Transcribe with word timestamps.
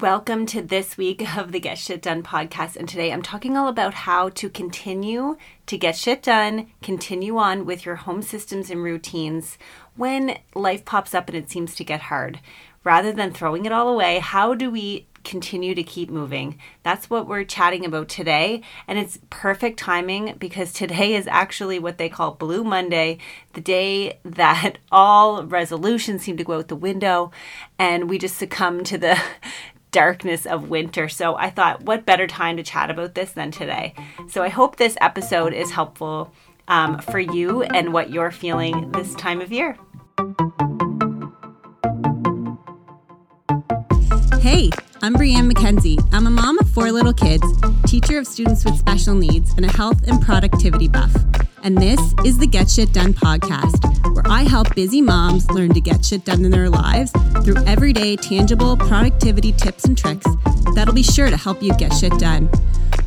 Welcome 0.00 0.46
to 0.46 0.62
this 0.62 0.96
week 0.96 1.36
of 1.36 1.52
the 1.52 1.60
Get 1.60 1.76
Shit 1.76 2.00
Done 2.00 2.22
podcast. 2.22 2.76
And 2.76 2.88
today 2.88 3.12
I'm 3.12 3.20
talking 3.20 3.54
all 3.54 3.68
about 3.68 3.92
how 3.92 4.30
to 4.30 4.48
continue 4.48 5.36
to 5.66 5.76
get 5.76 5.94
shit 5.94 6.22
done, 6.22 6.68
continue 6.80 7.36
on 7.36 7.66
with 7.66 7.84
your 7.84 7.96
home 7.96 8.22
systems 8.22 8.70
and 8.70 8.82
routines 8.82 9.58
when 9.96 10.38
life 10.54 10.86
pops 10.86 11.14
up 11.14 11.28
and 11.28 11.36
it 11.36 11.50
seems 11.50 11.74
to 11.74 11.84
get 11.84 12.00
hard. 12.00 12.40
Rather 12.82 13.12
than 13.12 13.30
throwing 13.30 13.66
it 13.66 13.72
all 13.72 13.90
away, 13.90 14.20
how 14.20 14.54
do 14.54 14.70
we 14.70 15.06
continue 15.22 15.74
to 15.74 15.82
keep 15.82 16.08
moving. 16.08 16.58
That's 16.82 17.10
what 17.10 17.28
we're 17.28 17.44
chatting 17.44 17.84
about 17.84 18.08
today. 18.08 18.62
And 18.88 18.98
it's 18.98 19.18
perfect 19.28 19.78
timing 19.78 20.36
because 20.38 20.72
today 20.72 21.14
is 21.14 21.26
actually 21.26 21.78
what 21.78 21.98
they 21.98 22.08
call 22.08 22.30
Blue 22.32 22.64
Monday, 22.64 23.18
the 23.52 23.60
day 23.60 24.18
that 24.24 24.78
all 24.90 25.44
resolutions 25.44 26.22
seem 26.22 26.38
to 26.38 26.44
go 26.44 26.54
out 26.54 26.68
the 26.68 26.74
window 26.74 27.32
and 27.78 28.08
we 28.08 28.16
just 28.16 28.38
succumb 28.38 28.82
to 28.84 28.96
the 28.96 29.20
darkness 29.90 30.46
of 30.46 30.68
winter. 30.68 31.08
So 31.08 31.36
I 31.36 31.50
thought, 31.50 31.82
what 31.82 32.06
better 32.06 32.26
time 32.26 32.56
to 32.56 32.62
chat 32.62 32.90
about 32.90 33.14
this 33.14 33.32
than 33.32 33.50
today? 33.50 33.94
So 34.28 34.42
I 34.42 34.48
hope 34.48 34.76
this 34.76 34.96
episode 35.00 35.52
is 35.52 35.70
helpful 35.70 36.32
um, 36.68 36.98
for 37.00 37.18
you 37.18 37.62
and 37.62 37.92
what 37.92 38.10
you're 38.10 38.30
feeling 38.30 38.90
this 38.92 39.14
time 39.14 39.40
of 39.40 39.52
year. 39.52 39.76
Hey, 44.40 44.70
I'm 45.02 45.14
Brianne 45.14 45.50
McKenzie. 45.50 45.98
I'm 46.12 46.26
a 46.26 46.30
mom 46.30 46.58
of 46.58 46.70
four 46.70 46.92
little 46.92 47.12
kids, 47.12 47.44
teacher 47.86 48.18
of 48.18 48.26
students 48.26 48.64
with 48.64 48.78
special 48.78 49.14
needs, 49.14 49.52
and 49.54 49.66
a 49.66 49.72
health 49.72 50.06
and 50.06 50.20
productivity 50.22 50.88
buff. 50.88 51.12
And 51.62 51.76
this 51.76 52.00
is 52.24 52.38
the 52.38 52.46
Get 52.46 52.70
Shit 52.70 52.92
Done 52.92 53.12
podcast, 53.12 54.14
where 54.14 54.26
I 54.26 54.42
help 54.42 54.74
busy 54.74 55.02
moms 55.02 55.50
learn 55.50 55.74
to 55.74 55.80
get 55.80 56.02
shit 56.04 56.24
done 56.24 56.44
in 56.44 56.50
their 56.50 56.70
lives 56.70 57.12
through 57.44 57.62
everyday, 57.66 58.16
tangible 58.16 58.76
productivity 58.76 59.52
tips 59.52 59.84
and 59.84 59.96
tricks 59.96 60.26
that'll 60.74 60.94
be 60.94 61.02
sure 61.02 61.28
to 61.28 61.36
help 61.36 61.62
you 61.62 61.74
get 61.74 61.92
shit 61.92 62.18
done. 62.18 62.46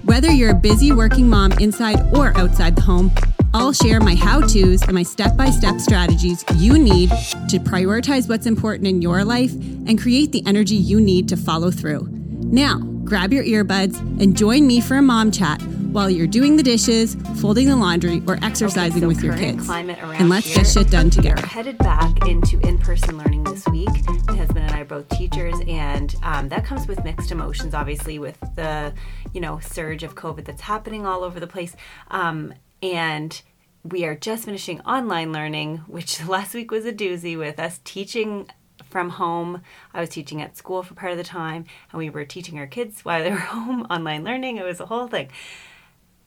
Whether 0.04 0.32
you're 0.32 0.52
a 0.52 0.56
busy 0.56 0.92
working 0.92 1.28
mom 1.28 1.54
inside 1.54 2.00
or 2.16 2.38
outside 2.38 2.76
the 2.76 2.82
home, 2.82 3.12
I'll 3.56 3.74
share 3.74 4.00
my 4.00 4.14
how 4.14 4.42
to's 4.42 4.84
and 4.84 4.94
my 4.94 5.04
step 5.04 5.36
by 5.36 5.50
step 5.50 5.80
strategies 5.80 6.46
you 6.56 6.78
need 6.78 7.10
to 7.50 7.58
prioritize 7.58 8.30
what's 8.30 8.46
important 8.46 8.88
in 8.88 9.02
your 9.02 9.24
life 9.24 9.54
and 9.54 10.00
create 10.00 10.32
the 10.32 10.44
energy 10.46 10.76
you 10.76 11.02
need 11.02 11.28
to 11.30 11.38
follow 11.38 11.72
through. 11.72 12.08
Now, 12.12 12.80
grab 13.04 13.34
your 13.34 13.44
earbuds 13.44 13.98
and 14.22 14.38
join 14.38 14.68
me 14.68 14.80
for 14.80 14.98
a 14.98 15.02
mom 15.02 15.32
chat 15.32 15.62
while 15.94 16.10
you're 16.10 16.28
doing 16.28 16.58
the 16.58 16.64
dishes, 16.64 17.16
folding 17.40 17.68
the 17.68 17.76
laundry, 17.76 18.24
or 18.28 18.40
exercising 18.42 18.98
Okay, 18.98 19.02
so 19.02 19.08
with 19.08 19.24
your 19.24 19.38
kids. 19.38 19.70
And 19.70 20.28
let's 20.28 20.48
here, 20.48 20.58
get 20.58 20.68
shit 20.68 20.90
done 20.90 21.10
together. 21.12 21.36
We 21.36 21.42
together. 21.42 21.44
are 21.44 21.48
headed 21.48 21.78
back 21.78 22.28
into 22.28 22.60
in-person 22.68 23.18
learning 23.18 23.44
this 23.44 23.66
week. 23.68 23.90
My 24.28 24.36
husband 24.36 24.66
and 24.66 24.72
I 24.72 24.82
are 24.82 24.86
both 24.86 25.08
teachers, 25.10 25.56
and 25.68 26.16
um, 26.24 26.50
that 26.50 26.66
comes 26.66 26.88
with 26.88 27.04
mixed 27.04 27.32
emotions. 27.32 27.76
Obviously, 27.76 28.18
with 28.18 28.40
the 28.56 28.94
you 29.34 29.40
know 29.40 29.60
surge 29.60 30.04
of 30.04 30.16
COVID 30.16 30.46
that's 30.46 30.62
happening 30.62 31.06
all 31.06 31.24
over 31.24 31.40
the 31.40 31.48
place, 31.48 31.76
um, 32.10 32.54
and 32.82 33.42
we 33.84 34.04
are 34.06 34.16
just 34.16 34.46
finishing 34.46 34.82
online 34.82 35.32
learning, 35.32 35.78
which 35.88 36.26
last 36.28 36.56
week 36.56 36.72
was 36.72 36.86
a 36.86 36.94
doozy 36.94 37.38
with 37.38 37.60
us 37.60 37.80
teaching 37.84 38.50
from 38.90 39.12
home. 39.12 39.62
I 39.94 40.02
was 40.02 40.10
teaching 40.10 40.42
at 40.42 40.58
school 40.58 40.82
for 40.82 40.96
part 40.96 41.12
of 41.12 41.20
the 41.20 41.24
time, 41.24 41.66
and 41.92 42.00
we 42.00 42.10
were 42.10 42.26
teaching 42.26 42.58
our 42.58 42.68
kids 42.68 43.06
while 43.06 43.24
they 43.24 43.30
were 43.30 43.38
home 43.56 43.86
online 43.92 44.24
learning. 44.24 44.58
It 44.58 44.66
was 44.66 44.80
a 44.80 44.88
whole 44.88 45.08
thing. 45.08 45.30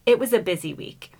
It 0.06 0.20
was 0.20 0.32
a 0.32 0.38
busy 0.38 0.72
week 0.72 1.10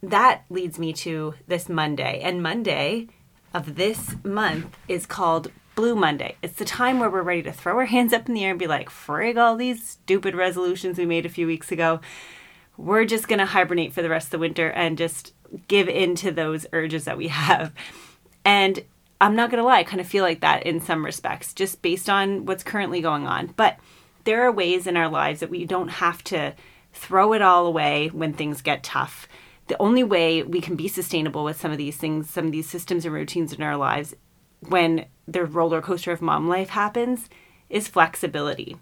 that 0.00 0.44
leads 0.48 0.78
me 0.78 0.92
to 0.92 1.34
this 1.48 1.68
Monday. 1.68 2.20
And 2.22 2.40
Monday 2.40 3.08
of 3.52 3.74
this 3.74 4.14
month 4.22 4.78
is 4.86 5.06
called 5.06 5.50
Blue 5.74 5.96
Monday. 5.96 6.36
It's 6.40 6.54
the 6.54 6.64
time 6.64 7.00
where 7.00 7.10
we're 7.10 7.22
ready 7.22 7.42
to 7.42 7.52
throw 7.52 7.76
our 7.78 7.86
hands 7.86 8.12
up 8.12 8.28
in 8.28 8.34
the 8.34 8.44
air 8.44 8.50
and 8.50 8.58
be 8.58 8.68
like, 8.68 8.90
frig 8.90 9.36
all 9.36 9.56
these 9.56 9.84
stupid 9.84 10.36
resolutions 10.36 10.98
we 10.98 11.04
made 11.04 11.26
a 11.26 11.30
few 11.30 11.48
weeks 11.48 11.72
ago. 11.72 12.00
We're 12.76 13.06
just 13.06 13.26
going 13.26 13.40
to 13.40 13.46
hibernate 13.46 13.92
for 13.92 14.02
the 14.02 14.08
rest 14.08 14.28
of 14.28 14.30
the 14.30 14.38
winter 14.38 14.70
and 14.70 14.96
just 14.96 15.34
give 15.66 15.88
in 15.88 16.14
to 16.16 16.30
those 16.30 16.64
urges 16.72 17.06
that 17.06 17.18
we 17.18 17.26
have. 17.26 17.72
And 18.44 18.84
I'm 19.20 19.34
not 19.34 19.50
going 19.50 19.60
to 19.60 19.66
lie, 19.66 19.80
I 19.80 19.84
kind 19.84 20.00
of 20.00 20.06
feel 20.06 20.22
like 20.22 20.42
that 20.42 20.62
in 20.62 20.80
some 20.80 21.04
respects, 21.04 21.52
just 21.52 21.82
based 21.82 22.08
on 22.08 22.46
what's 22.46 22.62
currently 22.62 23.00
going 23.00 23.26
on. 23.26 23.52
But 23.56 23.78
there 24.22 24.42
are 24.42 24.52
ways 24.52 24.86
in 24.86 24.96
our 24.96 25.08
lives 25.08 25.40
that 25.40 25.50
we 25.50 25.64
don't 25.64 25.88
have 25.88 26.22
to 26.24 26.54
throw 26.98 27.32
it 27.32 27.40
all 27.40 27.66
away 27.66 28.08
when 28.08 28.32
things 28.32 28.60
get 28.60 28.82
tough. 28.82 29.28
The 29.68 29.80
only 29.80 30.02
way 30.02 30.42
we 30.42 30.60
can 30.60 30.76
be 30.76 30.88
sustainable 30.88 31.44
with 31.44 31.60
some 31.60 31.70
of 31.70 31.78
these 31.78 31.96
things, 31.96 32.28
some 32.28 32.46
of 32.46 32.52
these 32.52 32.68
systems 32.68 33.04
and 33.04 33.14
routines 33.14 33.52
in 33.52 33.62
our 33.62 33.76
lives 33.76 34.14
when 34.68 35.06
the 35.26 35.44
roller 35.44 35.80
coaster 35.80 36.10
of 36.10 36.20
mom 36.20 36.48
life 36.48 36.70
happens 36.70 37.28
is 37.70 37.86
flexibility. 37.86 38.76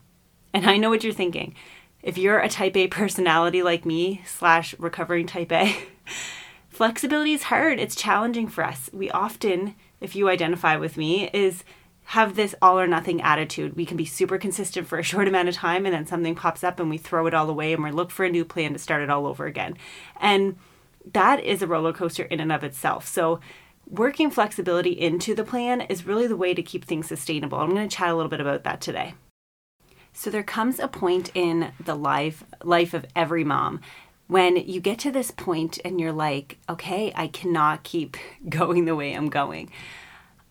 And 0.55 0.65
I 0.65 0.79
know 0.79 0.89
what 0.89 1.05
you're 1.05 1.13
thinking. 1.13 1.55
If 2.03 2.17
you're 2.17 2.39
a 2.39 2.49
type 2.49 2.77
A 2.77 2.89
personality 2.89 3.63
like 3.63 3.85
me, 3.85 4.23
slash 4.25 4.75
recovering 4.79 5.27
type 5.27 5.53
A, 5.53 5.77
flexibility 6.69 7.33
is 7.33 7.45
hard. 7.45 7.79
It's 7.79 7.97
challenging 7.97 8.49
for 8.49 8.65
us. 8.65 8.89
We 8.93 9.11
often, 9.11 9.75
if 10.01 10.17
you 10.17 10.29
identify 10.31 10.77
with 10.77 10.97
me, 10.97 11.29
is 11.33 11.65
have 12.07 12.37
this 12.37 12.55
all 12.63 12.79
or 12.79 12.87
nothing 12.87 13.21
attitude. 13.21 13.75
We 13.75 13.85
can 13.85 13.97
be 13.97 14.05
super 14.05 14.39
consistent 14.39 14.87
for 14.87 14.99
a 14.99 15.03
short 15.05 15.29
amount 15.29 15.49
of 15.49 15.55
time 15.55 15.87
and 15.87 15.95
then 15.95 16.07
something 16.07 16.35
pops 16.35 16.63
up 16.63 16.79
and 16.79 16.89
we 16.89 16.99
throw 16.99 17.27
it 17.27 17.35
all 17.35 17.51
away 17.51 17.73
and 17.73 17.83
we 17.83 17.91
look 17.91 18.11
for 18.11 18.25
a 18.25 18.31
new 18.31 18.45
plan 18.45 18.73
to 18.73 18.79
start 18.79 19.03
it 19.03 19.11
all 19.11 19.27
over 19.27 19.47
again. 19.47 19.77
And 20.21 20.57
that 21.13 21.43
is 21.43 21.63
a 21.63 21.67
roller 21.67 21.93
coaster 21.93 22.25
in 22.25 22.41
and 22.41 22.53
of 22.53 22.65
itself. 22.65 23.07
So 23.07 23.41
working 23.89 24.31
flexibility 24.31 24.93
into 24.93 25.35
the 25.35 25.45
plan 25.45 25.81
is 25.83 26.07
really 26.07 26.27
the 26.27 26.37
way 26.37 26.55
to 26.55 26.63
keep 26.63 26.85
things 26.85 27.07
sustainable. 27.07 27.59
I'm 27.59 27.75
going 27.75 27.89
to 27.89 27.97
chat 27.97 28.11
a 28.11 28.15
little 28.15 28.31
bit 28.31 28.41
about 28.41 28.65
that 28.65 28.81
today. 28.81 29.15
So 30.13 30.31
there 30.31 30.43
comes 30.43 30.79
a 30.79 30.89
point 30.89 31.31
in 31.35 31.73
the 31.79 31.95
life 31.95 32.43
life 32.65 32.95
of 32.95 33.05
every 33.15 33.45
mom 33.45 33.81
when 34.29 34.57
you 34.57 34.81
get 34.81 34.99
to 35.01 35.13
this 35.13 35.31
point 35.31 35.79
and 35.85 36.01
you're 36.01 36.13
like, 36.13 36.59
okay, 36.69 37.13
I 37.15 37.29
cannot 37.29 37.83
keep 37.83 38.17
going 38.49 38.85
the 38.85 38.97
way 38.97 39.13
I'm 39.13 39.29
going. 39.29 39.71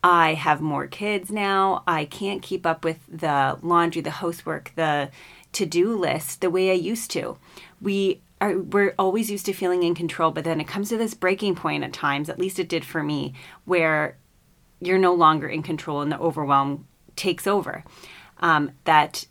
I 0.06 0.36
have 0.36 0.62
more 0.62 0.86
kids 0.86 1.32
now. 1.32 1.82
I 1.88 2.06
can't 2.06 2.44
keep 2.44 2.64
up 2.64 2.84
with 2.84 3.00
the 3.10 3.58
laundry, 3.64 4.04
the 4.04 4.12
housework, 4.12 4.72
the 4.76 5.10
to-do 5.52 5.98
list 5.98 6.42
the 6.42 6.52
way 6.52 6.70
I 6.70 6.76
used 6.76 7.10
to. 7.12 7.40
We 7.82 8.22
are 8.40 8.60
we're 8.60 8.94
always 9.00 9.32
used 9.32 9.48
to 9.48 9.54
feeling 9.54 9.82
in 9.82 9.96
control, 9.96 10.30
but 10.30 10.44
then 10.44 10.62
it 10.62 10.68
comes 10.68 10.90
to 10.90 10.98
this 10.98 11.16
breaking 11.16 11.56
point 11.56 11.84
at 11.84 11.92
times, 11.92 12.30
at 12.30 12.38
least 12.38 12.60
it 12.60 12.70
did 12.70 12.86
for 12.86 13.02
me, 13.02 13.34
where 13.66 14.16
you're 14.80 15.00
no 15.00 15.16
longer 15.16 15.48
in 15.48 15.64
control 15.64 16.02
and 16.02 16.12
the 16.12 16.20
overwhelm 16.20 16.86
takes 17.16 17.48
over. 17.48 17.84
Um, 18.42 18.74
that 18.84 19.26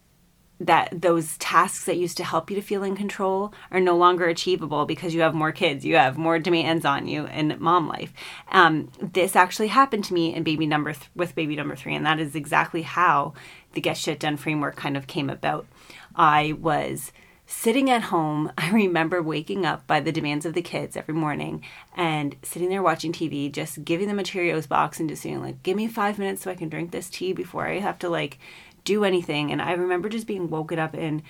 that 0.66 0.88
those 0.92 1.36
tasks 1.38 1.84
that 1.84 1.97
used 1.97 2.16
to 2.16 2.25
help 2.25 2.50
you 2.50 2.56
to 2.56 2.62
feel 2.62 2.82
in 2.82 2.97
control 2.97 3.52
are 3.70 3.80
no 3.80 3.97
longer 3.97 4.26
achievable 4.26 4.86
because 4.86 5.14
you 5.14 5.20
have 5.20 5.34
more 5.34 5.52
kids, 5.52 5.84
you 5.84 5.97
have 5.97 6.16
more 6.16 6.38
demands 6.38 6.84
on 6.84 7.06
you 7.06 7.26
in 7.26 7.56
mom 7.58 7.88
life. 7.88 8.12
Um, 8.50 8.91
this 9.00 9.36
actually 9.36 9.69
happened 9.69 10.04
to 10.04 10.14
me 10.14 10.34
in 10.34 10.42
baby 10.42 10.66
number 10.66 10.92
th- 10.92 11.10
with 11.14 11.34
baby 11.34 11.56
number 11.56 11.76
three, 11.76 11.94
and 11.94 12.06
that 12.06 12.20
is 12.20 12.34
exactly 12.34 12.82
how 12.82 13.34
the 13.72 13.80
Get 13.80 13.97
Shit 13.97 14.20
Done 14.20 14.36
framework 14.36 14.76
kind 14.76 14.97
of 14.97 15.06
came 15.06 15.28
about. 15.28 15.66
I 16.14 16.54
was 16.58 17.12
sitting 17.46 17.91
at 17.91 18.02
home. 18.02 18.50
I 18.58 18.70
remember 18.70 19.22
waking 19.22 19.66
up 19.66 19.86
by 19.86 20.00
the 20.00 20.12
demands 20.12 20.46
of 20.46 20.54
the 20.54 20.62
kids 20.62 20.96
every 20.96 21.14
morning 21.14 21.62
and 21.96 22.36
sitting 22.42 22.69
there 22.69 22.82
watching 22.82 23.12
TV, 23.12 23.50
just 23.52 23.84
giving 23.84 24.08
them 24.08 24.19
a 24.19 24.22
Cheerios 24.22 24.69
box 24.69 25.00
and 25.00 25.08
just 25.08 25.22
saying 25.22 25.42
like, 25.42 25.62
"Give 25.62 25.76
me 25.76 25.88
five 25.88 26.19
minutes 26.19 26.42
so 26.42 26.50
I 26.50 26.54
can 26.54 26.69
drink 26.69 26.91
this 26.91 27.10
tea 27.10 27.32
before 27.32 27.66
I 27.66 27.81
have 27.81 27.98
to 28.00 28.08
like." 28.08 28.38
Do 28.84 29.05
anything. 29.05 29.50
And 29.50 29.61
I 29.61 29.72
remember 29.72 30.09
just 30.09 30.27
being 30.27 30.49
woken 30.50 30.78
up 30.78 30.95
and 30.95 31.22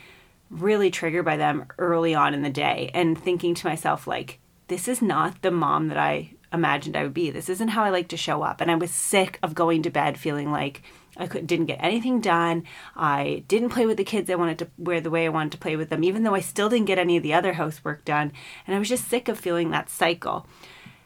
really 0.50 0.90
triggered 0.90 1.24
by 1.24 1.36
them 1.36 1.66
early 1.78 2.14
on 2.14 2.34
in 2.34 2.42
the 2.42 2.50
day 2.50 2.90
and 2.94 3.18
thinking 3.18 3.54
to 3.54 3.66
myself, 3.66 4.06
like, 4.06 4.38
this 4.68 4.88
is 4.88 5.02
not 5.02 5.42
the 5.42 5.50
mom 5.50 5.88
that 5.88 5.98
I 5.98 6.30
imagined 6.52 6.96
I 6.96 7.02
would 7.02 7.14
be. 7.14 7.30
This 7.30 7.48
isn't 7.48 7.68
how 7.68 7.84
I 7.84 7.90
like 7.90 8.08
to 8.08 8.16
show 8.16 8.42
up. 8.42 8.60
And 8.60 8.70
I 8.70 8.76
was 8.76 8.90
sick 8.90 9.38
of 9.42 9.54
going 9.54 9.82
to 9.82 9.90
bed 9.90 10.18
feeling 10.18 10.50
like 10.50 10.82
I 11.16 11.26
could, 11.26 11.46
didn't 11.46 11.66
get 11.66 11.82
anything 11.82 12.20
done. 12.20 12.64
I 12.96 13.44
didn't 13.48 13.70
play 13.70 13.86
with 13.86 13.96
the 13.96 14.04
kids 14.04 14.30
I 14.30 14.36
wanted 14.36 14.58
to 14.60 14.68
wear 14.78 15.00
the 15.00 15.10
way 15.10 15.26
I 15.26 15.30
wanted 15.30 15.52
to 15.52 15.58
play 15.58 15.76
with 15.76 15.90
them, 15.90 16.04
even 16.04 16.22
though 16.22 16.34
I 16.34 16.40
still 16.40 16.68
didn't 16.68 16.86
get 16.86 16.98
any 16.98 17.16
of 17.16 17.22
the 17.22 17.34
other 17.34 17.54
housework 17.54 18.04
done. 18.04 18.32
And 18.66 18.74
I 18.74 18.78
was 18.78 18.88
just 18.88 19.08
sick 19.08 19.28
of 19.28 19.38
feeling 19.38 19.70
that 19.70 19.90
cycle. 19.90 20.46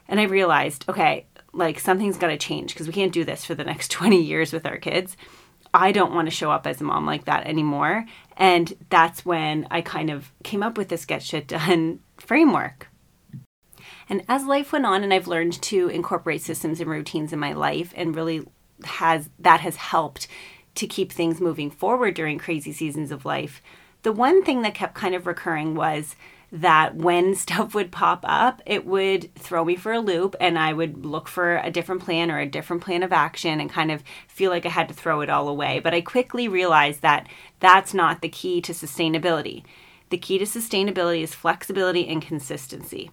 And 0.07 0.19
I 0.19 0.23
realized, 0.23 0.85
okay, 0.87 1.25
like 1.53 1.79
something's 1.79 2.17
got 2.17 2.27
to 2.27 2.37
change 2.37 2.73
because 2.73 2.87
we 2.87 2.93
can't 2.93 3.13
do 3.13 3.23
this 3.23 3.45
for 3.45 3.55
the 3.55 3.63
next 3.63 3.91
20 3.91 4.21
years 4.21 4.53
with 4.53 4.65
our 4.65 4.77
kids. 4.77 5.17
I 5.73 5.91
don't 5.91 6.13
want 6.13 6.27
to 6.27 6.35
show 6.35 6.51
up 6.51 6.65
as 6.65 6.81
a 6.81 6.83
mom 6.83 7.05
like 7.05 7.25
that 7.25 7.45
anymore. 7.45 8.05
And 8.37 8.73
that's 8.89 9.25
when 9.25 9.67
I 9.69 9.81
kind 9.81 10.09
of 10.09 10.31
came 10.43 10.63
up 10.63 10.77
with 10.77 10.89
this 10.89 11.05
get 11.05 11.21
shit 11.21 11.47
done 11.47 11.99
framework. 12.17 12.87
And 14.09 14.23
as 14.27 14.45
life 14.45 14.71
went 14.71 14.85
on 14.85 15.03
and 15.03 15.13
I've 15.13 15.27
learned 15.27 15.61
to 15.63 15.87
incorporate 15.89 16.41
systems 16.41 16.79
and 16.79 16.89
routines 16.89 17.31
in 17.31 17.39
my 17.39 17.53
life 17.53 17.93
and 17.95 18.15
really 18.15 18.47
has 18.83 19.29
that 19.39 19.59
has 19.59 19.75
helped 19.75 20.27
to 20.75 20.87
keep 20.87 21.11
things 21.11 21.41
moving 21.41 21.69
forward 21.69 22.13
during 22.15 22.37
crazy 22.39 22.71
seasons 22.71 23.11
of 23.11 23.25
life. 23.25 23.61
The 24.03 24.13
one 24.13 24.43
thing 24.43 24.61
that 24.61 24.73
kept 24.73 24.95
kind 24.95 25.13
of 25.13 25.27
recurring 25.27 25.75
was 25.75 26.15
that 26.51 26.95
when 26.95 27.35
stuff 27.35 27.73
would 27.75 27.91
pop 27.91 28.21
up, 28.23 28.61
it 28.65 28.85
would 28.85 29.33
throw 29.35 29.65
me 29.65 29.75
for 29.75 29.91
a 29.91 29.99
loop 29.99 30.35
and 30.39 30.57
I 30.57 30.73
would 30.73 31.05
look 31.05 31.27
for 31.27 31.57
a 31.57 31.71
different 31.71 32.03
plan 32.03 32.31
or 32.31 32.39
a 32.39 32.45
different 32.45 32.83
plan 32.83 33.03
of 33.03 33.13
action 33.13 33.59
and 33.59 33.69
kind 33.69 33.91
of 33.91 34.03
feel 34.27 34.51
like 34.51 34.65
I 34.65 34.69
had 34.69 34.87
to 34.87 34.93
throw 34.93 35.21
it 35.21 35.29
all 35.29 35.47
away. 35.47 35.79
But 35.79 35.93
I 35.93 36.01
quickly 36.01 36.47
realized 36.47 37.01
that 37.01 37.27
that's 37.59 37.93
not 37.93 38.21
the 38.21 38.29
key 38.29 38.61
to 38.61 38.73
sustainability. 38.73 39.63
The 40.09 40.17
key 40.17 40.39
to 40.39 40.45
sustainability 40.45 41.21
is 41.21 41.35
flexibility 41.35 42.07
and 42.07 42.21
consistency. 42.21 43.11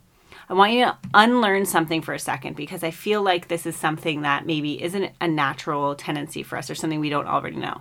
I 0.49 0.55
want 0.55 0.73
you 0.73 0.85
to 0.85 0.97
unlearn 1.13 1.67
something 1.67 2.03
for 2.03 2.15
a 2.15 2.21
second 2.21 2.55
because 2.55 2.85
I 2.85 2.93
feel 2.93 3.21
like 3.21 3.49
this 3.49 3.67
is 3.67 3.75
something 3.75 4.23
that 4.23 4.47
maybe 4.47 4.81
isn't 4.83 5.13
a 5.21 5.27
natural 5.27 5.97
tendency 5.97 6.43
for 6.45 6.57
us 6.57 6.71
or 6.71 6.77
something 6.77 7.01
we 7.01 7.11
don't 7.11 7.27
already 7.27 7.57
know. 7.57 7.81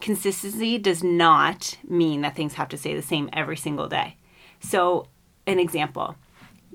Consistency 0.00 0.76
does 0.76 1.04
not 1.04 1.76
mean 1.86 2.22
that 2.22 2.34
things 2.34 2.54
have 2.54 2.68
to 2.70 2.76
stay 2.76 2.94
the 2.94 3.02
same 3.02 3.30
every 3.32 3.56
single 3.56 3.88
day. 3.88 4.16
So, 4.60 5.08
an 5.46 5.58
example 5.58 6.16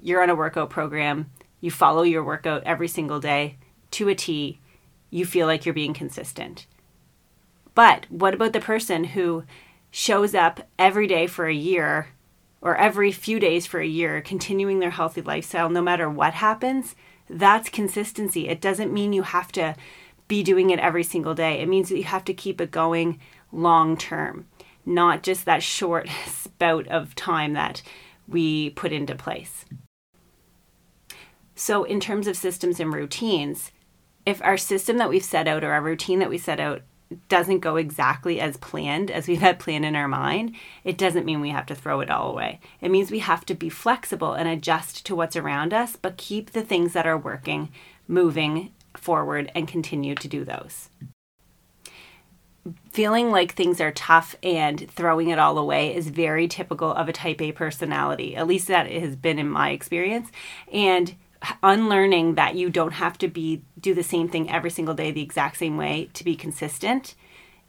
you're 0.01 0.21
on 0.21 0.29
a 0.29 0.35
workout 0.35 0.69
program, 0.69 1.31
you 1.61 1.71
follow 1.71 2.03
your 2.03 2.23
workout 2.23 2.63
every 2.63 2.87
single 2.87 3.19
day 3.19 3.57
to 3.91 4.09
a 4.09 4.15
T, 4.15 4.59
you 5.09 5.25
feel 5.25 5.47
like 5.47 5.65
you're 5.65 5.73
being 5.73 5.93
consistent. 5.93 6.67
But 7.73 8.05
what 8.09 8.33
about 8.33 8.53
the 8.53 8.59
person 8.59 9.03
who 9.03 9.43
shows 9.89 10.35
up 10.35 10.67
every 10.77 11.07
day 11.07 11.25
for 11.27 11.47
a 11.47 11.53
year 11.53 12.09
or 12.61 12.75
every 12.75 13.11
few 13.11 13.39
days 13.39 13.65
for 13.65 13.79
a 13.79 13.87
year, 13.87 14.21
continuing 14.21 14.79
their 14.79 14.91
healthy 14.91 15.21
lifestyle 15.21 15.69
no 15.69 15.81
matter 15.81 16.09
what 16.09 16.35
happens? 16.35 16.95
That's 17.29 17.69
consistency. 17.69 18.47
It 18.47 18.61
doesn't 18.61 18.93
mean 18.93 19.13
you 19.13 19.23
have 19.23 19.51
to 19.53 19.75
be 20.27 20.43
doing 20.43 20.69
it 20.69 20.79
every 20.79 21.03
single 21.03 21.33
day. 21.33 21.61
It 21.61 21.69
means 21.69 21.89
that 21.89 21.97
you 21.97 22.03
have 22.03 22.25
to 22.25 22.33
keep 22.33 22.61
it 22.61 22.71
going 22.71 23.19
long 23.51 23.97
term 23.97 24.45
not 24.85 25.23
just 25.23 25.45
that 25.45 25.63
short 25.63 26.07
spout 26.27 26.87
of 26.87 27.15
time 27.15 27.53
that 27.53 27.81
we 28.27 28.71
put 28.71 28.91
into 28.91 29.15
place. 29.15 29.65
So, 31.55 31.83
in 31.83 31.99
terms 31.99 32.27
of 32.27 32.35
systems 32.35 32.79
and 32.79 32.93
routines, 32.93 33.71
if 34.25 34.41
our 34.43 34.57
system 34.57 34.97
that 34.97 35.09
we've 35.09 35.23
set 35.23 35.47
out 35.47 35.63
or 35.63 35.71
our 35.71 35.81
routine 35.81 36.19
that 36.19 36.29
we 36.29 36.37
set 36.37 36.59
out 36.59 36.81
doesn't 37.29 37.59
go 37.59 37.75
exactly 37.75 38.41
as 38.41 38.57
planned, 38.57 39.11
as 39.11 39.27
we've 39.27 39.39
had 39.39 39.59
planned 39.59 39.85
in 39.85 39.95
our 39.95 40.07
mind, 40.07 40.55
it 40.83 40.97
doesn't 40.97 41.25
mean 41.25 41.39
we 41.39 41.51
have 41.51 41.67
to 41.67 41.75
throw 41.75 42.01
it 42.01 42.09
all 42.09 42.31
away. 42.31 42.59
It 42.81 42.89
means 42.89 43.11
we 43.11 43.19
have 43.19 43.45
to 43.45 43.53
be 43.53 43.69
flexible 43.69 44.33
and 44.33 44.49
adjust 44.49 45.05
to 45.05 45.15
what's 45.15 45.35
around 45.35 45.73
us, 45.73 45.95
but 45.95 46.17
keep 46.17 46.51
the 46.51 46.63
things 46.63 46.93
that 46.93 47.07
are 47.07 47.17
working 47.17 47.69
moving 48.07 48.73
forward 48.97 49.51
and 49.53 49.67
continue 49.67 50.15
to 50.15 50.27
do 50.27 50.43
those 50.43 50.89
feeling 52.95 53.29
like 53.29 53.51
things 53.51 53.81
are 53.81 53.91
tough 53.91 54.37
and 54.41 54.89
throwing 54.89 55.27
it 55.27 55.37
all 55.37 55.57
away 55.57 55.93
is 55.93 56.07
very 56.07 56.47
typical 56.47 56.93
of 56.93 57.09
a 57.09 57.13
type 57.13 57.41
A 57.41 57.51
personality. 57.51 58.37
At 58.37 58.47
least 58.47 58.69
that 58.69 58.89
has 58.89 59.17
been 59.17 59.37
in 59.37 59.49
my 59.49 59.71
experience. 59.71 60.29
And 60.71 61.13
unlearning 61.61 62.35
that 62.35 62.55
you 62.55 62.69
don't 62.69 62.93
have 62.93 63.17
to 63.17 63.27
be 63.27 63.61
do 63.77 63.93
the 63.93 64.01
same 64.01 64.29
thing 64.29 64.49
every 64.49 64.69
single 64.69 64.95
day 64.95 65.11
the 65.11 65.21
exact 65.21 65.57
same 65.57 65.75
way 65.75 66.09
to 66.13 66.23
be 66.23 66.37
consistent 66.37 67.15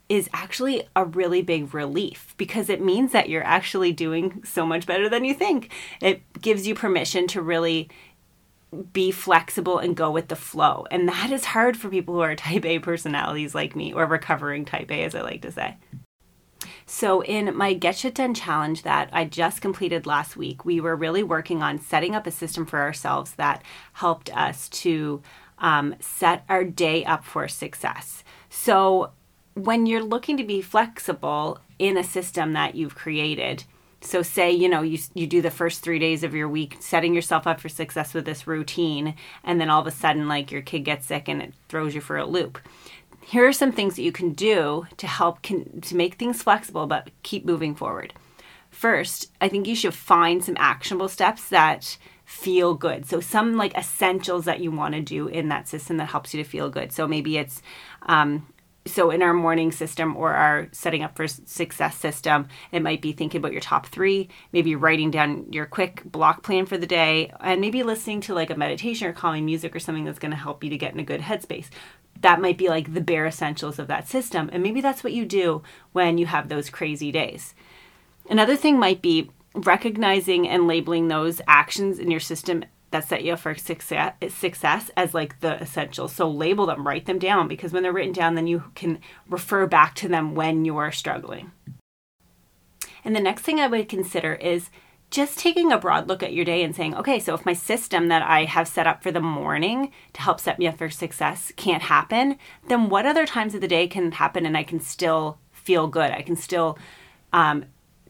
is 0.08 0.30
actually 0.32 0.84
a 0.94 1.04
really 1.04 1.42
big 1.42 1.74
relief 1.74 2.32
because 2.36 2.70
it 2.70 2.80
means 2.80 3.10
that 3.10 3.28
you're 3.28 3.44
actually 3.44 3.92
doing 3.92 4.40
so 4.44 4.64
much 4.64 4.86
better 4.86 5.08
than 5.08 5.24
you 5.24 5.34
think. 5.34 5.72
It 6.00 6.22
gives 6.40 6.68
you 6.68 6.76
permission 6.76 7.26
to 7.28 7.42
really 7.42 7.88
be 8.92 9.10
flexible 9.10 9.78
and 9.78 9.96
go 9.96 10.10
with 10.10 10.28
the 10.28 10.36
flow. 10.36 10.86
And 10.90 11.08
that 11.08 11.30
is 11.30 11.46
hard 11.46 11.76
for 11.76 11.88
people 11.88 12.14
who 12.14 12.20
are 12.20 12.34
type 12.36 12.64
A 12.64 12.78
personalities 12.78 13.54
like 13.54 13.76
me, 13.76 13.92
or 13.92 14.06
recovering 14.06 14.64
type 14.64 14.90
A, 14.90 15.04
as 15.04 15.14
I 15.14 15.22
like 15.22 15.42
to 15.42 15.52
say. 15.52 15.76
So, 16.88 17.22
in 17.22 17.56
my 17.56 17.74
Get 17.74 17.96
Shit 17.96 18.14
Done 18.14 18.32
challenge 18.32 18.82
that 18.82 19.08
I 19.12 19.24
just 19.24 19.60
completed 19.60 20.06
last 20.06 20.36
week, 20.36 20.64
we 20.64 20.80
were 20.80 20.94
really 20.94 21.22
working 21.22 21.62
on 21.62 21.80
setting 21.80 22.14
up 22.14 22.26
a 22.26 22.30
system 22.30 22.64
for 22.64 22.78
ourselves 22.80 23.32
that 23.32 23.62
helped 23.94 24.34
us 24.36 24.68
to 24.68 25.20
um, 25.58 25.96
set 26.00 26.44
our 26.48 26.64
day 26.64 27.04
up 27.04 27.24
for 27.24 27.48
success. 27.48 28.22
So, 28.48 29.12
when 29.54 29.86
you're 29.86 30.02
looking 30.02 30.36
to 30.36 30.44
be 30.44 30.60
flexible 30.60 31.58
in 31.78 31.96
a 31.96 32.04
system 32.04 32.52
that 32.52 32.74
you've 32.74 32.94
created, 32.94 33.64
so 34.06 34.22
say, 34.22 34.50
you 34.50 34.68
know, 34.68 34.82
you 34.82 34.98
you 35.14 35.26
do 35.26 35.42
the 35.42 35.50
first 35.50 35.82
3 35.82 35.98
days 35.98 36.22
of 36.22 36.34
your 36.34 36.48
week 36.48 36.76
setting 36.80 37.14
yourself 37.14 37.46
up 37.46 37.60
for 37.60 37.68
success 37.68 38.14
with 38.14 38.24
this 38.24 38.46
routine 38.46 39.14
and 39.44 39.60
then 39.60 39.70
all 39.70 39.80
of 39.80 39.86
a 39.86 39.90
sudden 39.90 40.28
like 40.28 40.50
your 40.50 40.62
kid 40.62 40.80
gets 40.80 41.06
sick 41.06 41.28
and 41.28 41.42
it 41.42 41.54
throws 41.68 41.94
you 41.94 42.00
for 42.00 42.16
a 42.16 42.26
loop. 42.26 42.58
Here 43.20 43.46
are 43.46 43.52
some 43.52 43.72
things 43.72 43.96
that 43.96 44.02
you 44.02 44.12
can 44.12 44.32
do 44.32 44.86
to 44.98 45.06
help 45.06 45.42
con- 45.42 45.80
to 45.82 45.96
make 45.96 46.14
things 46.14 46.42
flexible 46.42 46.86
but 46.86 47.10
keep 47.22 47.44
moving 47.44 47.74
forward. 47.74 48.14
First, 48.70 49.32
I 49.40 49.48
think 49.48 49.66
you 49.66 49.74
should 49.74 49.94
find 49.94 50.44
some 50.44 50.56
actionable 50.58 51.08
steps 51.08 51.48
that 51.48 51.96
feel 52.26 52.74
good. 52.74 53.06
So 53.06 53.20
some 53.20 53.56
like 53.56 53.76
essentials 53.76 54.44
that 54.44 54.60
you 54.60 54.70
want 54.70 54.94
to 54.94 55.00
do 55.00 55.28
in 55.28 55.48
that 55.48 55.68
system 55.68 55.96
that 55.96 56.10
helps 56.10 56.34
you 56.34 56.42
to 56.42 56.48
feel 56.48 56.68
good. 56.68 56.92
So 56.92 57.06
maybe 57.06 57.38
it's 57.38 57.62
um, 58.02 58.46
so 58.86 59.10
in 59.10 59.22
our 59.22 59.34
morning 59.34 59.72
system 59.72 60.16
or 60.16 60.32
our 60.32 60.68
setting 60.72 61.02
up 61.02 61.16
for 61.16 61.26
success 61.26 61.96
system 61.96 62.48
it 62.72 62.82
might 62.82 63.02
be 63.02 63.12
thinking 63.12 63.38
about 63.38 63.52
your 63.52 63.60
top 63.60 63.86
three 63.86 64.28
maybe 64.52 64.74
writing 64.74 65.10
down 65.10 65.46
your 65.52 65.66
quick 65.66 66.02
block 66.04 66.42
plan 66.42 66.64
for 66.66 66.78
the 66.78 66.86
day 66.86 67.32
and 67.40 67.60
maybe 67.60 67.82
listening 67.82 68.20
to 68.20 68.34
like 68.34 68.50
a 68.50 68.56
meditation 68.56 69.08
or 69.08 69.12
calming 69.12 69.44
music 69.44 69.74
or 69.74 69.80
something 69.80 70.04
that's 70.04 70.18
going 70.18 70.30
to 70.30 70.36
help 70.36 70.62
you 70.62 70.70
to 70.70 70.78
get 70.78 70.94
in 70.94 71.00
a 71.00 71.04
good 71.04 71.20
headspace. 71.20 71.68
That 72.22 72.40
might 72.40 72.56
be 72.56 72.68
like 72.68 72.94
the 72.94 73.00
bare 73.00 73.26
essentials 73.26 73.78
of 73.78 73.88
that 73.88 74.08
system 74.08 74.48
and 74.52 74.62
maybe 74.62 74.80
that's 74.80 75.04
what 75.04 75.12
you 75.12 75.26
do 75.26 75.62
when 75.92 76.18
you 76.18 76.26
have 76.26 76.48
those 76.48 76.70
crazy 76.70 77.12
days. 77.12 77.54
Another 78.30 78.56
thing 78.56 78.78
might 78.78 79.02
be 79.02 79.30
recognizing 79.54 80.48
and 80.48 80.66
labeling 80.66 81.08
those 81.08 81.40
actions 81.46 81.98
in 81.98 82.10
your 82.10 82.20
system 82.20 82.64
that 82.96 83.08
set 83.08 83.24
you 83.24 83.34
up 83.34 83.40
for 83.40 83.54
success, 83.54 84.14
success 84.28 84.90
as 84.96 85.14
like 85.14 85.40
the 85.40 85.60
essentials. 85.60 86.12
So 86.12 86.28
label 86.28 86.66
them, 86.66 86.86
write 86.86 87.06
them 87.06 87.18
down 87.18 87.48
because 87.48 87.72
when 87.72 87.82
they're 87.82 87.92
written 87.92 88.12
down, 88.12 88.34
then 88.34 88.46
you 88.46 88.64
can 88.74 89.00
refer 89.28 89.66
back 89.66 89.94
to 89.96 90.08
them 90.08 90.34
when 90.34 90.64
you 90.64 90.76
are 90.78 90.92
struggling. 90.92 91.52
And 93.04 93.14
the 93.14 93.20
next 93.20 93.42
thing 93.42 93.60
I 93.60 93.66
would 93.66 93.88
consider 93.88 94.34
is 94.34 94.70
just 95.10 95.38
taking 95.38 95.70
a 95.70 95.78
broad 95.78 96.08
look 96.08 96.22
at 96.22 96.32
your 96.32 96.44
day 96.44 96.64
and 96.64 96.74
saying, 96.74 96.94
okay, 96.96 97.20
so 97.20 97.34
if 97.34 97.46
my 97.46 97.52
system 97.52 98.08
that 98.08 98.22
I 98.22 98.44
have 98.44 98.66
set 98.66 98.86
up 98.86 99.02
for 99.02 99.12
the 99.12 99.20
morning 99.20 99.92
to 100.14 100.20
help 100.20 100.40
set 100.40 100.58
me 100.58 100.66
up 100.66 100.78
for 100.78 100.90
success 100.90 101.52
can't 101.56 101.82
happen, 101.82 102.38
then 102.68 102.88
what 102.88 103.06
other 103.06 103.26
times 103.26 103.54
of 103.54 103.60
the 103.60 103.68
day 103.68 103.86
can 103.86 104.12
happen 104.12 104.44
and 104.44 104.56
I 104.56 104.64
can 104.64 104.80
still 104.80 105.38
feel 105.52 105.86
good? 105.86 106.10
I 106.10 106.22
can 106.22 106.34
still 106.34 106.76
um, 107.32 107.66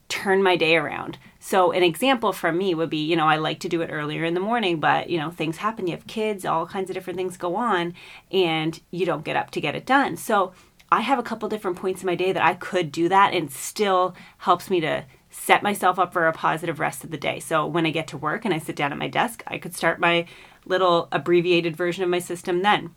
turn 0.08 0.42
my 0.42 0.56
day 0.56 0.76
around. 0.76 1.18
So 1.46 1.70
an 1.70 1.84
example 1.84 2.32
from 2.32 2.58
me 2.58 2.74
would 2.74 2.90
be, 2.90 3.04
you 3.04 3.14
know, 3.14 3.28
I 3.28 3.36
like 3.36 3.60
to 3.60 3.68
do 3.68 3.80
it 3.80 3.90
earlier 3.92 4.24
in 4.24 4.34
the 4.34 4.40
morning, 4.40 4.80
but 4.80 5.08
you 5.08 5.16
know, 5.16 5.30
things 5.30 5.58
happen. 5.58 5.86
You 5.86 5.92
have 5.92 6.08
kids, 6.08 6.44
all 6.44 6.66
kinds 6.66 6.90
of 6.90 6.94
different 6.94 7.16
things 7.16 7.36
go 7.36 7.54
on, 7.54 7.94
and 8.32 8.80
you 8.90 9.06
don't 9.06 9.24
get 9.24 9.36
up 9.36 9.52
to 9.52 9.60
get 9.60 9.76
it 9.76 9.86
done. 9.86 10.16
So 10.16 10.54
I 10.90 11.02
have 11.02 11.20
a 11.20 11.22
couple 11.22 11.48
different 11.48 11.76
points 11.76 12.02
in 12.02 12.06
my 12.06 12.16
day 12.16 12.32
that 12.32 12.44
I 12.44 12.54
could 12.54 12.90
do 12.90 13.08
that 13.10 13.32
and 13.32 13.48
still 13.48 14.16
helps 14.38 14.68
me 14.68 14.80
to 14.80 15.04
set 15.30 15.62
myself 15.62 16.00
up 16.00 16.12
for 16.12 16.26
a 16.26 16.32
positive 16.32 16.80
rest 16.80 17.04
of 17.04 17.12
the 17.12 17.16
day. 17.16 17.38
So 17.38 17.64
when 17.64 17.86
I 17.86 17.90
get 17.90 18.08
to 18.08 18.18
work 18.18 18.44
and 18.44 18.52
I 18.52 18.58
sit 18.58 18.74
down 18.74 18.90
at 18.90 18.98
my 18.98 19.06
desk, 19.06 19.44
I 19.46 19.58
could 19.58 19.76
start 19.76 20.00
my 20.00 20.26
little 20.64 21.06
abbreviated 21.12 21.76
version 21.76 22.02
of 22.02 22.10
my 22.10 22.18
system 22.18 22.62
then. 22.62 22.90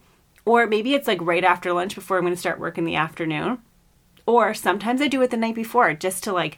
Or 0.44 0.66
maybe 0.66 0.96
it's 0.96 1.08
like 1.08 1.22
right 1.22 1.44
after 1.44 1.72
lunch 1.72 1.94
before 1.94 2.18
I'm 2.18 2.24
going 2.24 2.34
to 2.34 2.40
start 2.40 2.60
work 2.60 2.80
in 2.80 2.86
the 2.86 2.96
afternoon. 2.96 3.60
Or 4.26 4.56
sometimes 4.56 5.04
I 5.04 5.08
do 5.08 5.22
it 5.22 5.30
the 5.30 5.38
night 5.38 5.54
before 5.54 5.94
just 5.94 6.24
to 6.24 6.34
like 6.34 6.58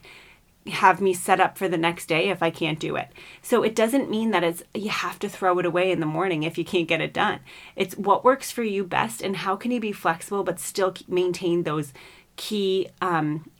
have 0.66 1.00
me 1.00 1.12
set 1.12 1.40
up 1.40 1.58
for 1.58 1.68
the 1.68 1.76
next 1.76 2.06
day 2.06 2.28
if 2.28 2.42
I 2.42 2.50
can't 2.50 2.78
do 2.78 2.94
it. 2.94 3.08
So 3.40 3.62
it 3.62 3.74
doesn't 3.74 4.10
mean 4.10 4.30
that 4.30 4.44
it's 4.44 4.62
you 4.74 4.90
have 4.90 5.18
to 5.20 5.28
throw 5.28 5.58
it 5.58 5.66
away 5.66 5.90
in 5.90 6.00
the 6.00 6.06
morning 6.06 6.44
if 6.44 6.56
you 6.56 6.64
can't 6.64 6.88
get 6.88 7.00
it 7.00 7.12
done. 7.12 7.40
It's 7.74 7.96
what 7.96 8.24
works 8.24 8.50
for 8.50 8.62
you 8.62 8.84
best 8.84 9.22
and 9.22 9.38
how 9.38 9.56
can 9.56 9.70
you 9.72 9.80
be 9.80 9.92
flexible 9.92 10.44
but 10.44 10.60
still 10.60 10.94
maintain 11.08 11.64
those 11.64 11.92
key 12.36 12.88
um, 13.00 13.50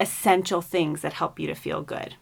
essential 0.00 0.60
things 0.60 1.02
that 1.02 1.14
help 1.14 1.38
you 1.38 1.46
to 1.46 1.54
feel 1.54 1.82
good. 1.82 2.16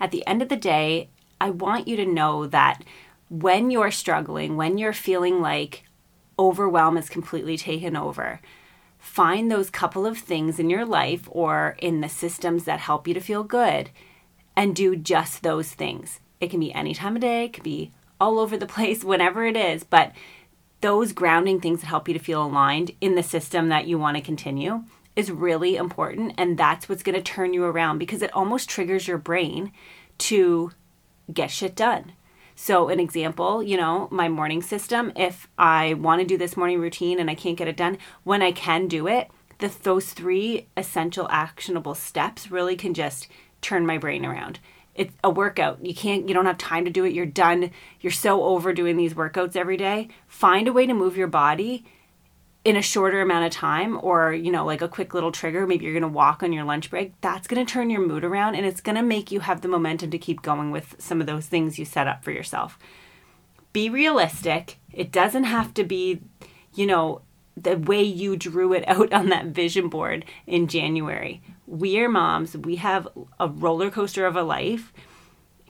At 0.00 0.10
the 0.10 0.26
end 0.26 0.42
of 0.42 0.48
the 0.48 0.56
day, 0.56 1.08
I 1.40 1.50
want 1.50 1.88
you 1.88 1.96
to 1.96 2.06
know 2.06 2.46
that 2.46 2.82
when 3.30 3.70
you're 3.70 3.90
struggling, 3.90 4.56
when 4.56 4.78
you're 4.78 4.92
feeling 4.92 5.40
like 5.40 5.84
overwhelm 6.38 6.96
is 6.96 7.08
completely 7.08 7.56
taken 7.56 7.96
over, 7.96 8.40
find 9.04 9.50
those 9.50 9.68
couple 9.68 10.06
of 10.06 10.16
things 10.16 10.58
in 10.58 10.70
your 10.70 10.84
life 10.84 11.28
or 11.30 11.76
in 11.78 12.00
the 12.00 12.08
systems 12.08 12.64
that 12.64 12.80
help 12.80 13.06
you 13.06 13.12
to 13.12 13.20
feel 13.20 13.44
good 13.44 13.90
and 14.56 14.74
do 14.74 14.96
just 14.96 15.42
those 15.42 15.72
things. 15.72 16.20
It 16.40 16.50
can 16.50 16.58
be 16.58 16.72
any 16.72 16.94
time 16.94 17.14
of 17.14 17.20
day, 17.20 17.44
it 17.44 17.52
can 17.52 17.62
be 17.62 17.92
all 18.18 18.38
over 18.38 18.56
the 18.56 18.66
place, 18.74 19.04
whatever 19.04 19.44
it 19.44 19.56
is, 19.56 19.84
but 19.84 20.12
those 20.80 21.12
grounding 21.12 21.60
things 21.60 21.80
that 21.80 21.86
help 21.86 22.08
you 22.08 22.14
to 22.14 22.20
feel 22.20 22.44
aligned 22.44 22.92
in 23.00 23.14
the 23.14 23.22
system 23.22 23.68
that 23.68 23.86
you 23.86 23.98
want 23.98 24.16
to 24.16 24.22
continue 24.22 24.84
is 25.14 25.30
really 25.30 25.76
important. 25.76 26.32
And 26.36 26.58
that's 26.58 26.88
what's 26.88 27.02
going 27.02 27.14
to 27.14 27.22
turn 27.22 27.54
you 27.54 27.64
around 27.64 27.98
because 27.98 28.22
it 28.22 28.34
almost 28.34 28.68
triggers 28.68 29.06
your 29.06 29.18
brain 29.18 29.70
to 30.18 30.72
get 31.32 31.50
shit 31.50 31.76
done. 31.76 32.12
So, 32.56 32.88
an 32.88 33.00
example, 33.00 33.62
you 33.62 33.76
know, 33.76 34.08
my 34.10 34.28
morning 34.28 34.62
system, 34.62 35.12
if 35.16 35.48
I 35.58 35.94
want 35.94 36.20
to 36.20 36.26
do 36.26 36.38
this 36.38 36.56
morning 36.56 36.80
routine 36.80 37.18
and 37.18 37.28
I 37.28 37.34
can't 37.34 37.56
get 37.56 37.68
it 37.68 37.76
done, 37.76 37.98
when 38.22 38.42
I 38.42 38.52
can 38.52 38.86
do 38.86 39.08
it, 39.08 39.28
the, 39.58 39.68
those 39.82 40.12
three 40.12 40.66
essential 40.76 41.28
actionable 41.30 41.94
steps 41.94 42.50
really 42.50 42.76
can 42.76 42.94
just 42.94 43.28
turn 43.60 43.86
my 43.86 43.98
brain 43.98 44.24
around. 44.24 44.60
it's 44.94 45.14
a 45.24 45.30
workout. 45.30 45.84
You 45.84 45.94
can't, 45.94 46.28
you 46.28 46.34
don't 46.34 46.46
have 46.46 46.58
time 46.58 46.84
to 46.84 46.90
do 46.90 47.04
it. 47.04 47.12
You're 47.12 47.26
done. 47.26 47.70
You're 48.00 48.12
so 48.12 48.44
over 48.44 48.72
doing 48.72 48.96
these 48.96 49.14
workouts 49.14 49.56
every 49.56 49.76
day. 49.76 50.08
Find 50.28 50.68
a 50.68 50.72
way 50.72 50.86
to 50.86 50.94
move 50.94 51.16
your 51.16 51.26
body 51.26 51.84
in 52.64 52.76
a 52.76 52.82
shorter 52.82 53.20
amount 53.20 53.44
of 53.44 53.52
time 53.52 53.98
or, 54.02 54.32
you 54.32 54.50
know, 54.50 54.64
like 54.64 54.80
a 54.80 54.88
quick 54.88 55.12
little 55.12 55.30
trigger. 55.30 55.66
Maybe 55.66 55.84
you're 55.84 55.92
going 55.92 56.02
to 56.02 56.08
walk 56.08 56.42
on 56.42 56.52
your 56.52 56.64
lunch 56.64 56.90
break. 56.90 57.20
That's 57.20 57.46
going 57.46 57.64
to 57.64 57.70
turn 57.70 57.90
your 57.90 58.00
mood 58.00 58.24
around 58.24 58.54
and 58.54 58.64
it's 58.64 58.80
going 58.80 58.96
to 58.96 59.02
make 59.02 59.30
you 59.30 59.40
have 59.40 59.60
the 59.60 59.68
momentum 59.68 60.10
to 60.10 60.18
keep 60.18 60.40
going 60.40 60.70
with 60.70 60.96
some 60.98 61.20
of 61.20 61.26
those 61.26 61.46
things 61.46 61.78
you 61.78 61.84
set 61.84 62.08
up 62.08 62.24
for 62.24 62.30
yourself. 62.30 62.78
Be 63.74 63.90
realistic. 63.90 64.78
It 64.92 65.12
doesn't 65.12 65.44
have 65.44 65.74
to 65.74 65.84
be, 65.84 66.22
you 66.74 66.86
know, 66.86 67.20
the 67.56 67.76
way 67.76 68.02
you 68.02 68.36
drew 68.36 68.72
it 68.72 68.84
out 68.88 69.12
on 69.12 69.28
that 69.28 69.46
vision 69.46 69.88
board 69.88 70.24
in 70.46 70.66
January. 70.66 71.42
We 71.66 71.98
are 71.98 72.08
moms. 72.08 72.56
We 72.56 72.76
have 72.76 73.06
a 73.38 73.48
roller 73.48 73.90
coaster 73.90 74.24
of 74.24 74.36
a 74.36 74.42
life. 74.42 74.92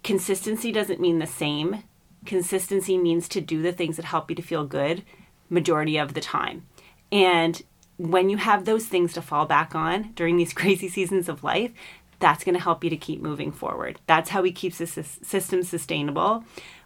Consistency 0.05 0.71
doesn't 0.71 1.01
mean 1.01 1.19
the 1.19 1.27
same. 1.27 1.83
Consistency 2.25 2.99
means 2.99 3.29
to 3.29 3.41
do 3.41 3.63
the 3.63 3.73
things 3.73 3.97
that 3.97 4.07
help 4.07 4.31
you 4.31 4.37
to 4.37 4.43
feel 4.43 4.65
good 4.65 5.03
majority 5.51 5.97
of 5.97 6.15
the 6.15 6.21
time. 6.21 6.67
And 7.13 7.63
when 7.97 8.29
you 8.29 8.37
have 8.39 8.65
those 8.65 8.87
things 8.87 9.13
to 9.15 9.23
fall 9.23 9.47
back 9.47 9.75
on 9.75 10.13
during 10.15 10.37
these 10.37 10.53
crazy 10.55 10.89
seasons 10.89 11.29
of 11.29 11.45
life, 11.45 11.73
that's 12.21 12.45
going 12.45 12.55
to 12.55 12.63
help 12.63 12.83
you 12.85 12.91
to 12.91 12.97
keep 12.97 13.21
moving 13.21 13.53
forward. 13.53 14.01
That's 14.07 14.31
how 14.31 14.43
we 14.43 14.53
keep 14.53 14.75
the 14.75 14.87
system 14.87 15.63
sustainable 15.63 16.45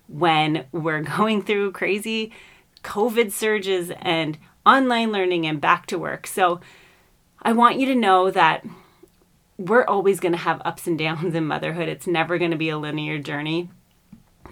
when 0.09 0.65
we're 0.73 1.01
going 1.17 1.43
through 1.43 1.73
crazy 1.73 2.33
COVID 2.83 3.33
surges 3.33 3.91
and 4.01 4.39
online 4.65 5.13
learning 5.13 5.47
and 5.47 5.61
back 5.61 5.87
to 5.87 5.99
work. 5.99 6.27
So 6.27 6.61
I 7.43 7.53
want 7.53 7.79
you 7.79 7.87
to 7.87 7.95
know 7.95 8.31
that 8.31 8.65
we're 9.57 9.85
always 9.85 10.21
going 10.21 10.33
to 10.33 10.39
have 10.39 10.63
ups 10.65 10.87
and 10.87 10.99
downs 10.99 11.35
in 11.35 11.47
motherhood. 11.47 11.89
It's 11.89 12.07
never 12.07 12.39
going 12.39 12.53
to 12.53 12.57
be 12.57 12.69
a 12.69 12.79
linear 12.79 13.19
journey. 13.19 13.71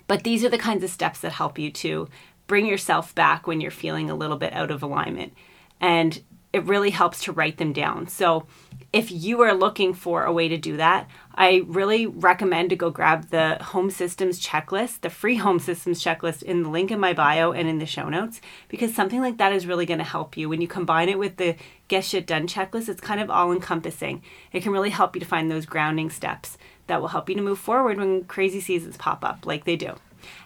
But 0.08 0.24
these 0.24 0.44
are 0.44 0.48
the 0.48 0.58
kinds 0.58 0.84
of 0.84 0.90
steps 0.90 1.20
that 1.20 1.32
help 1.32 1.58
you 1.58 1.70
to 1.72 2.08
bring 2.46 2.66
yourself 2.66 3.14
back 3.14 3.46
when 3.46 3.60
you're 3.60 3.70
feeling 3.70 4.08
a 4.08 4.14
little 4.14 4.36
bit 4.36 4.52
out 4.52 4.70
of 4.70 4.82
alignment. 4.82 5.32
And 5.80 6.22
it 6.52 6.64
really 6.64 6.90
helps 6.90 7.24
to 7.24 7.32
write 7.32 7.58
them 7.58 7.72
down. 7.72 8.08
So 8.08 8.46
if 8.92 9.10
you 9.10 9.42
are 9.42 9.52
looking 9.52 9.92
for 9.92 10.24
a 10.24 10.32
way 10.32 10.48
to 10.48 10.56
do 10.56 10.78
that, 10.78 11.06
I 11.34 11.64
really 11.66 12.06
recommend 12.06 12.70
to 12.70 12.76
go 12.76 12.88
grab 12.88 13.28
the 13.28 13.58
Home 13.62 13.90
Systems 13.90 14.40
checklist, 14.40 15.02
the 15.02 15.10
free 15.10 15.34
Home 15.46 15.58
Systems 15.58 16.02
checklist 16.02 16.42
in 16.42 16.62
the 16.62 16.70
link 16.70 16.90
in 16.90 16.98
my 16.98 17.12
bio 17.12 17.52
and 17.52 17.68
in 17.68 17.78
the 17.78 17.84
show 17.84 18.08
notes, 18.08 18.40
because 18.68 18.94
something 18.94 19.20
like 19.20 19.36
that 19.36 19.52
is 19.52 19.66
really 19.66 19.84
going 19.84 19.98
to 19.98 20.04
help 20.04 20.36
you. 20.36 20.48
When 20.48 20.62
you 20.62 20.68
combine 20.68 21.10
it 21.10 21.18
with 21.18 21.36
the 21.36 21.56
Get 21.88 22.04
Shit 22.04 22.26
Done 22.26 22.46
checklist, 22.46 22.88
it's 22.88 23.00
kind 23.00 23.20
of 23.20 23.28
all 23.30 23.52
encompassing. 23.52 24.22
It 24.52 24.62
can 24.62 24.72
really 24.72 24.90
help 24.90 25.14
you 25.14 25.20
to 25.20 25.26
find 25.26 25.50
those 25.50 25.66
grounding 25.66 26.08
steps 26.08 26.56
that 26.86 27.00
will 27.00 27.08
help 27.08 27.28
you 27.28 27.34
to 27.34 27.42
move 27.42 27.58
forward 27.58 27.98
when 27.98 28.24
crazy 28.24 28.60
seasons 28.60 28.96
pop 28.96 29.24
up 29.24 29.44
like 29.44 29.64
they 29.64 29.76
do. 29.76 29.94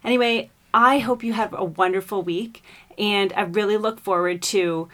Anyway, 0.02 0.50
I 0.74 0.98
hope 0.98 1.22
you 1.22 1.34
have 1.34 1.54
a 1.54 1.64
wonderful 1.64 2.22
week, 2.22 2.64
and 2.98 3.32
I 3.34 3.42
really 3.42 3.76
look 3.76 4.00
forward 4.00 4.42
to 4.42 4.88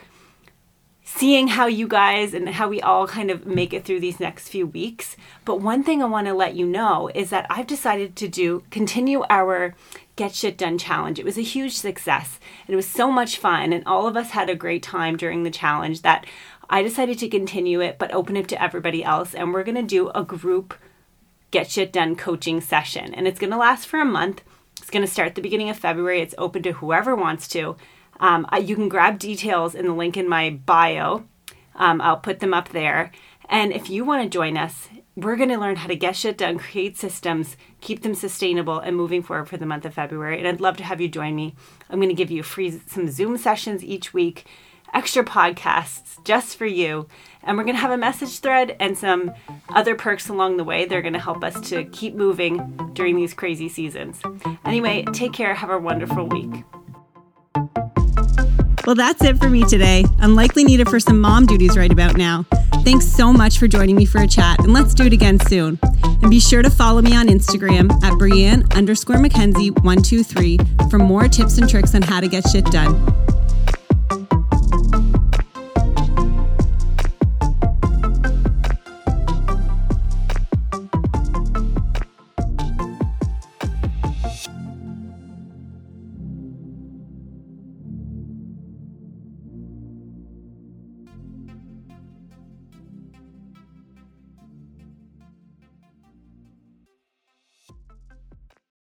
seeing 1.09 1.47
how 1.47 1.67
you 1.67 1.87
guys 1.87 2.35
and 2.35 2.49
how 2.49 2.69
we 2.69 2.83
all 2.83 3.07
kind 3.07 3.31
of 3.31 3.47
make 3.47 3.73
it 3.73 3.85
through 3.85 4.01
these 4.01 4.19
next 4.19 4.49
few 4.49 4.67
weeks. 4.67 5.17
But 5.45 5.61
one 5.61 5.85
thing 5.85 6.03
I 6.03 6.07
want 6.07 6.27
to 6.27 6.35
let 6.35 6.57
you 6.57 6.67
know 6.67 7.09
is 7.15 7.31
that 7.31 7.47
I've 7.49 7.69
decided 7.69 8.17
to 8.17 8.29
do 8.29 8.65
continue 8.71 9.23
our 9.31 9.75
Get 10.17 10.35
Shit 10.35 10.59
Done 10.59 10.79
challenge. 10.79 11.21
It 11.21 11.25
was 11.25 11.39
a 11.39 11.43
huge 11.43 11.77
success. 11.77 12.41
And 12.67 12.75
it 12.75 12.77
was 12.77 12.89
so 12.89 13.13
much 13.13 13.39
fun 13.39 13.73
and 13.73 13.87
all 13.87 14.09
of 14.09 14.17
us 14.17 14.31
had 14.31 14.51
a 14.51 14.57
great 14.57 14.83
time 14.83 15.17
during 15.17 15.45
the 15.45 15.51
challenge 15.51 16.03
that 16.03 16.27
I 16.69 16.83
decided 16.83 17.21
to 17.21 17.29
continue 17.29 17.81
it 17.81 18.01
but 18.01 18.13
open 18.13 18.37
it 18.37 18.49
to 18.49 18.61
everybody 18.61 19.05
else 19.05 19.33
and 19.33 19.55
we're 19.55 19.63
going 19.63 19.77
to 19.77 19.83
do 19.83 20.11
a 20.11 20.25
group 20.25 20.75
Get 21.53 21.71
Shit 21.71 21.93
Done 21.93 22.17
coaching 22.17 22.61
session 22.61 23.15
and 23.15 23.29
it's 23.29 23.39
going 23.39 23.53
to 23.53 23.57
last 23.57 23.87
for 23.87 24.01
a 24.01 24.05
month. 24.05 24.43
It's 24.81 24.91
going 24.91 25.07
to 25.07 25.11
start 25.11 25.37
the 25.37 25.41
beginning 25.41 25.71
of 25.71 25.79
February. 25.79 26.21
It's 26.21 26.35
open 26.37 26.65
to 26.65 26.73
whoever 26.73 27.15
wants 27.15 27.47
to. 27.49 27.77
Um, 28.21 28.47
you 28.61 28.75
can 28.75 28.89
grab 28.89 29.19
details 29.19 29.75
in 29.75 29.87
the 29.87 29.93
link 29.93 30.17
in 30.17 30.29
my 30.29 30.51
bio. 30.51 31.25
Um, 31.75 32.01
I'll 32.01 32.17
put 32.17 32.41
them 32.41 32.55
up 32.55 32.71
there. 32.71 33.13
And 33.49 33.73
if 33.73 33.89
you 33.91 34.05
want 34.05 34.25
to 34.25 34.29
join 34.29 34.57
us, 34.57 34.89
we're 35.15 35.37
going 35.37 35.49
to 35.49 35.59
learn 35.59 35.77
how 35.77 35.87
to 35.87 35.97
get 35.97 36.17
shit 36.17 36.37
done, 36.37 36.59
create 36.59 36.97
systems, 36.97 37.57
keep 37.81 38.03
them 38.03 38.15
sustainable, 38.15 38.79
and 38.79 38.97
moving 38.97 39.23
forward 39.23 39.49
for 39.49 39.57
the 39.57 39.67
month 39.67 39.85
of 39.85 39.95
February. 39.95 40.39
And 40.39 40.47
I'd 40.47 40.61
love 40.61 40.77
to 40.79 40.85
have 40.85 41.01
you 41.01 41.09
join 41.09 41.35
me. 41.35 41.55
I'm 41.89 41.99
going 41.99 42.11
to 42.11 42.15
give 42.15 42.31
you 42.31 42.43
free 42.43 42.81
some 42.87 43.09
Zoom 43.09 43.39
sessions 43.39 43.83
each 43.83 44.13
week, 44.13 44.47
extra 44.93 45.25
podcasts 45.25 46.23
just 46.25 46.57
for 46.57 46.67
you. 46.67 47.09
And 47.43 47.57
we're 47.57 47.65
going 47.65 47.77
to 47.77 47.81
have 47.81 47.93
a 47.93 47.97
message 47.97 48.41
thread 48.41 48.77
and 48.79 48.99
some 48.99 49.33
other 49.71 49.95
perks 49.95 50.29
along 50.29 50.57
the 50.57 50.65
way. 50.65 50.85
They're 50.85 51.03
going 51.03 51.15
to 51.15 51.21
help 51.21 51.43
us 51.45 51.61
to 51.71 51.85
keep 51.85 52.15
moving 52.15 52.91
during 52.93 53.17
these 53.17 53.33
crazy 53.33 53.69
seasons. 53.69 54.21
Anyway, 54.65 55.05
take 55.13 55.33
care. 55.33 55.55
Have 55.55 55.71
a 55.71 55.79
wonderful 55.79 56.27
week. 56.27 56.65
Well, 58.87 58.95
that's 58.95 59.25
it 59.25 59.39
for 59.39 59.51
me 59.51 59.65
today. 59.65 60.05
I'm 60.21 60.37
likely 60.37 60.63
needed 60.63 60.89
for 60.89 61.01
some 61.01 61.21
mom 61.21 61.45
duties 61.45 61.77
right 61.77 61.91
about 61.91 62.17
now. 62.17 62.45
Thanks 62.85 63.05
so 63.05 63.33
much 63.33 63.59
for 63.59 63.67
joining 63.67 63.97
me 63.97 64.07
for 64.07 64.23
a 64.23 64.29
chat, 64.29 64.61
and 64.61 64.73
let's 64.73 64.95
do 64.95 65.07
it 65.07 65.13
again 65.13 65.41
soon. 65.41 65.77
And 66.05 66.31
be 66.31 66.39
sure 66.39 66.63
to 66.63 66.71
follow 66.71 67.03
me 67.03 67.17
on 67.17 67.27
Instagram 67.27 67.91
at 68.05 68.13
Brianne 68.13 68.73
underscore 68.77 69.17
McKenzie123 69.17 70.89
for 70.89 71.01
more 71.01 71.27
tips 71.27 71.59
and 71.59 71.69
tricks 71.69 71.97
on 71.97 72.03
how 72.03 72.21
to 72.21 72.29
get 72.29 72.49
shit 72.49 72.65
done. 72.67 73.26